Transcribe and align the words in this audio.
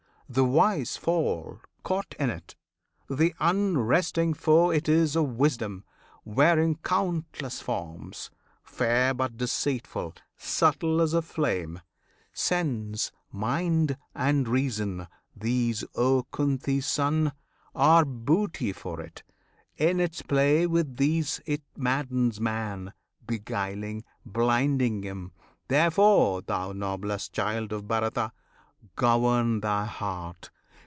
The 0.33 0.45
wise 0.45 0.95
fall, 0.95 1.59
caught 1.83 2.15
in 2.17 2.29
it; 2.29 2.55
the 3.09 3.35
unresting 3.41 4.33
foe 4.33 4.69
It 4.69 4.87
is 4.87 5.17
of 5.17 5.35
wisdom, 5.37 5.83
wearing 6.23 6.75
countless 6.77 7.59
forms, 7.59 8.31
Fair 8.63 9.13
but 9.13 9.35
deceitful, 9.35 10.13
subtle 10.37 11.01
as 11.01 11.13
a 11.13 11.21
flame. 11.21 11.81
Sense, 12.31 13.11
mind, 13.33 13.97
and 14.15 14.47
reason 14.47 15.05
these, 15.35 15.83
O 15.95 16.23
Kunti's 16.31 16.85
Son! 16.85 17.33
Are 17.75 18.05
booty 18.05 18.71
for 18.71 19.01
it; 19.01 19.23
in 19.75 19.99
its 19.99 20.21
play 20.21 20.65
with 20.65 20.95
these 20.95 21.41
It 21.45 21.63
maddens 21.75 22.39
man, 22.39 22.93
beguiling, 23.27 24.05
blinding 24.25 25.03
him. 25.03 25.33
Therefore, 25.67 26.41
thou 26.41 26.71
noblest 26.71 27.33
child 27.33 27.73
of 27.73 27.85
Bharata! 27.85 28.31
Govern 28.95 29.59
thy 29.61 29.85
heart! 29.85 30.49